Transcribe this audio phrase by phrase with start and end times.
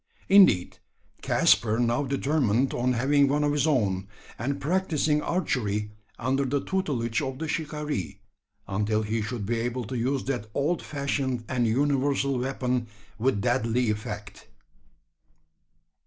[0.29, 0.79] Indeed,
[1.21, 4.07] Caspar now determined on having one of his own;
[4.39, 8.17] and practising archery under the tutelage of the shikaree,
[8.67, 12.87] until he should be able to use that old fashioned and universal weapon
[13.19, 14.47] with deadly effect.